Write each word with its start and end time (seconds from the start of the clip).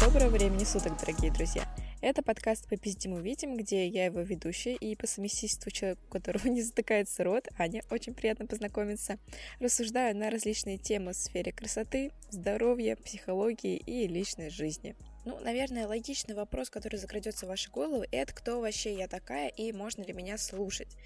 Доброго 0.00 0.30
времени 0.30 0.64
суток, 0.64 0.98
дорогие 0.98 1.32
друзья! 1.32 1.64
Это 2.02 2.20
подкаст 2.20 2.68
«Попиздим 2.68 3.12
увидим», 3.12 3.56
где 3.56 3.86
я 3.86 4.06
его 4.06 4.20
ведущая 4.20 4.74
и 4.74 4.96
по 4.96 5.06
совместительству 5.06 5.70
человек, 5.70 6.00
у 6.08 6.10
которого 6.10 6.48
не 6.48 6.60
затыкается 6.60 7.22
рот, 7.22 7.46
Аня, 7.56 7.84
очень 7.90 8.12
приятно 8.12 8.46
познакомиться, 8.46 9.18
рассуждаю 9.60 10.16
на 10.16 10.28
различные 10.28 10.78
темы 10.78 11.12
в 11.12 11.16
сфере 11.16 11.52
красоты, 11.52 12.10
здоровья, 12.30 12.96
психологии 12.96 13.76
и 13.76 14.08
личной 14.08 14.50
жизни. 14.50 14.96
Ну, 15.24 15.38
наверное, 15.38 15.86
логичный 15.86 16.34
вопрос, 16.34 16.70
который 16.70 16.96
закрадется 16.96 17.46
в 17.46 17.50
ваши 17.50 17.70
головы, 17.70 18.08
это 18.10 18.34
кто 18.34 18.60
вообще 18.60 18.96
я 18.96 19.06
такая 19.06 19.48
и 19.48 19.72
можно 19.72 20.02
ли 20.02 20.12
меня 20.12 20.38
слушать. 20.38 20.96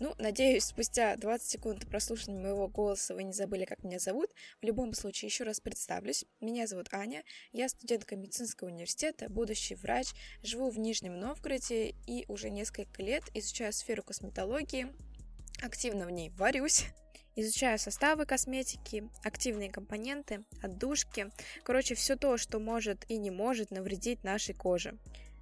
Ну, 0.00 0.14
надеюсь, 0.16 0.64
спустя 0.64 1.14
20 1.16 1.46
секунд 1.46 1.86
прослушивания 1.86 2.40
моего 2.40 2.68
голоса 2.68 3.14
вы 3.14 3.22
не 3.22 3.34
забыли, 3.34 3.66
как 3.66 3.84
меня 3.84 3.98
зовут. 3.98 4.30
В 4.62 4.64
любом 4.64 4.94
случае, 4.94 5.28
еще 5.28 5.44
раз 5.44 5.60
представлюсь. 5.60 6.24
Меня 6.40 6.66
зовут 6.66 6.88
Аня, 6.92 7.22
я 7.52 7.68
студентка 7.68 8.16
медицинского 8.16 8.68
университета, 8.68 9.28
будущий 9.28 9.74
врач, 9.74 10.08
живу 10.42 10.70
в 10.70 10.78
Нижнем 10.78 11.20
Новгороде 11.20 11.94
и 12.06 12.24
уже 12.28 12.48
несколько 12.48 13.02
лет 13.02 13.24
изучаю 13.34 13.74
сферу 13.74 14.02
косметологии, 14.02 14.86
активно 15.62 16.06
в 16.06 16.10
ней 16.10 16.30
варюсь, 16.30 16.86
изучаю 17.36 17.78
составы 17.78 18.24
косметики, 18.24 19.04
активные 19.22 19.70
компоненты, 19.70 20.46
отдушки, 20.62 21.30
короче, 21.62 21.94
все 21.94 22.16
то, 22.16 22.38
что 22.38 22.58
может 22.58 23.04
и 23.10 23.18
не 23.18 23.30
может 23.30 23.70
навредить 23.70 24.24
нашей 24.24 24.54
коже. 24.54 24.98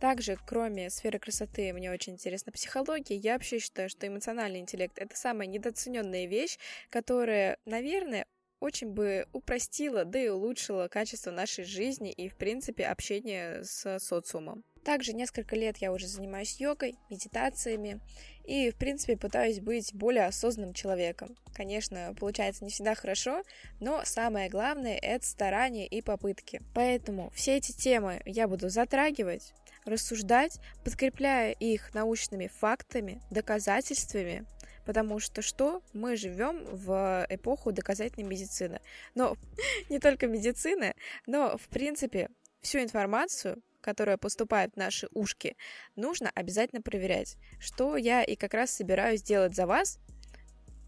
Также, 0.00 0.38
кроме 0.46 0.88
сферы 0.88 1.18
красоты, 1.18 1.74
мне 1.74 1.90
очень 1.90 2.14
интересна 2.14 2.50
психология. 2.52 3.16
Я 3.16 3.34
вообще 3.34 3.58
считаю, 3.58 3.90
что 3.90 4.06
эмоциональный 4.06 4.60
интеллект— 4.60 4.94
это 4.98 5.14
самая 5.14 5.46
недооцененная 5.46 6.26
вещь, 6.26 6.58
которая, 6.88 7.58
наверное, 7.66 8.24
очень 8.60 8.88
бы 8.88 9.26
упростила, 9.32 10.04
да 10.04 10.18
и 10.18 10.28
улучшила 10.28 10.88
качество 10.88 11.30
нашей 11.30 11.64
жизни 11.64 12.12
и, 12.12 12.28
в 12.28 12.36
принципе, 12.36 12.86
общения 12.86 13.62
с 13.62 13.98
социумом. 13.98 14.64
Также 14.84 15.12
несколько 15.12 15.56
лет 15.56 15.76
я 15.78 15.92
уже 15.92 16.06
занимаюсь 16.06 16.58
йогой, 16.58 16.96
медитациями 17.10 18.00
и, 18.46 18.70
в 18.70 18.76
принципе, 18.76 19.16
пытаюсь 19.16 19.60
быть 19.60 19.94
более 19.94 20.24
осознанным 20.24 20.72
человеком. 20.72 21.36
Конечно, 21.54 22.14
получается 22.18 22.64
не 22.64 22.70
всегда 22.70 22.94
хорошо, 22.94 23.42
но 23.80 24.02
самое 24.04 24.48
главное— 24.48 24.96
это 25.02 25.26
старания 25.26 25.86
и 25.86 26.00
попытки. 26.00 26.62
Поэтому 26.74 27.30
все 27.34 27.58
эти 27.58 27.72
темы 27.72 28.22
я 28.24 28.48
буду 28.48 28.70
затрагивать, 28.70 29.52
рассуждать, 29.84 30.60
подкрепляя 30.84 31.52
их 31.52 31.94
научными 31.94 32.48
фактами, 32.48 33.20
доказательствами, 33.30 34.46
потому 34.84 35.20
что 35.20 35.42
что? 35.42 35.82
Мы 35.92 36.16
живем 36.16 36.64
в 36.64 37.26
эпоху 37.28 37.72
доказательной 37.72 38.26
медицины. 38.26 38.80
Но 39.14 39.36
не 39.88 39.98
только 39.98 40.26
медицины, 40.26 40.94
но, 41.26 41.56
в 41.56 41.68
принципе, 41.68 42.28
всю 42.60 42.80
информацию, 42.80 43.62
которая 43.80 44.16
поступает 44.16 44.74
в 44.74 44.76
наши 44.76 45.08
ушки, 45.12 45.56
нужно 45.96 46.30
обязательно 46.34 46.82
проверять, 46.82 47.36
что 47.58 47.96
я 47.96 48.22
и 48.22 48.36
как 48.36 48.54
раз 48.54 48.70
собираюсь 48.70 49.22
делать 49.22 49.54
за 49.54 49.66
вас. 49.66 49.98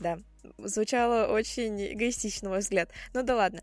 Да, 0.01 0.19
звучало 0.59 1.33
очень 1.33 1.93
эгоистично, 1.93 2.49
мой 2.49 2.59
взгляд. 2.59 2.91
Ну 3.15 3.23
да 3.23 3.37
ладно. 3.37 3.63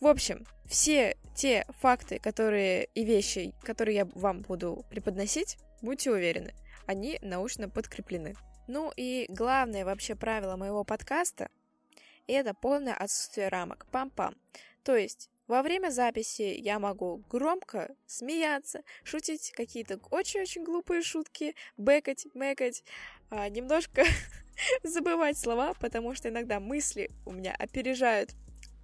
В 0.00 0.06
общем, 0.06 0.46
все 0.66 1.16
те 1.34 1.66
факты, 1.80 2.18
которые 2.18 2.86
и 2.94 3.04
вещи, 3.04 3.54
которые 3.62 3.96
я 3.96 4.04
вам 4.14 4.42
буду 4.42 4.84
преподносить, 4.90 5.58
будьте 5.82 6.10
уверены, 6.10 6.54
они 6.86 7.18
научно 7.22 7.68
подкреплены. 7.68 8.34
Ну 8.66 8.92
и 8.96 9.26
главное 9.28 9.84
вообще 9.84 10.14
правило 10.14 10.56
моего 10.56 10.84
подкаста– 10.84 11.48
это 12.26 12.54
полное 12.54 12.94
отсутствие 12.94 13.48
рамок. 13.48 13.86
Пам-пам. 13.92 14.36
То 14.82 14.96
есть 14.96 15.30
во 15.46 15.62
время 15.62 15.90
записи 15.90 16.56
я 16.58 16.78
могу 16.78 17.22
громко 17.28 17.94
смеяться, 18.06 18.82
шутить 19.02 19.52
какие-то 19.52 20.00
очень-очень 20.10 20.64
глупые 20.64 21.02
шутки, 21.02 21.54
бэкать, 21.76 22.26
мэкать, 22.34 22.82
а, 23.28 23.48
немножко 23.50 24.04
забывать 24.82 25.38
слова, 25.38 25.74
потому 25.74 26.14
что 26.14 26.30
иногда 26.30 26.60
мысли 26.60 27.10
у 27.26 27.32
меня 27.32 27.54
опережают 27.58 28.30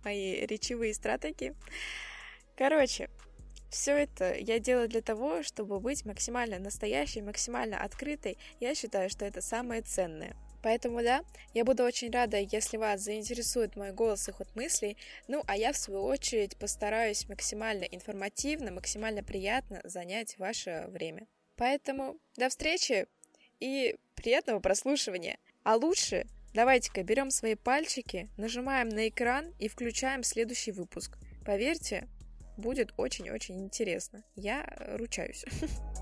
мои 0.05 0.44
речевые 0.47 0.93
стратегии. 0.93 1.55
Короче, 2.60 3.09
все 3.71 3.97
это 3.97 4.34
я 4.34 4.59
делаю 4.59 4.87
для 4.87 5.00
того, 5.00 5.43
чтобы 5.43 5.81
быть 5.81 6.04
максимально 6.04 6.59
настоящей, 6.59 7.22
максимально 7.22 7.82
открытой. 7.82 8.37
Я 8.60 8.75
считаю, 8.75 9.09
что 9.09 9.25
это 9.25 9.41
самое 9.41 9.81
ценное. 9.81 10.37
Поэтому 10.62 11.03
да, 11.03 11.25
я 11.54 11.65
буду 11.65 11.84
очень 11.84 12.10
рада, 12.10 12.37
если 12.37 12.76
вас 12.76 13.00
заинтересует 13.00 13.76
мой 13.76 13.93
голос 13.93 14.28
и 14.28 14.32
ход 14.32 14.54
мыслей. 14.56 14.98
Ну, 15.26 15.43
а 15.47 15.56
я 15.56 15.72
в 15.72 15.78
свою 15.78 16.03
очередь 16.03 16.59
постараюсь 16.59 17.26
максимально 17.31 17.84
информативно, 17.84 18.72
максимально 18.72 19.22
приятно 19.22 19.81
занять 19.84 20.37
ваше 20.37 20.84
время. 20.88 21.28
Поэтому 21.56 22.19
до 22.37 22.50
встречи 22.50 23.06
и 23.59 23.97
приятного 24.16 24.60
прослушивания. 24.60 25.38
А 25.62 25.77
лучше 25.77 26.27
Давайте-ка 26.53 27.04
берем 27.04 27.31
свои 27.31 27.54
пальчики, 27.54 28.28
нажимаем 28.37 28.88
на 28.88 29.09
экран 29.09 29.54
и 29.60 29.69
включаем 29.69 30.25
следующий 30.25 30.72
выпуск. 30.72 31.16
Поверьте, 31.47 32.09
будет 32.60 32.93
очень-очень 32.97 33.60
интересно. 33.60 34.22
Я 34.37 34.65
ручаюсь. 34.98 35.44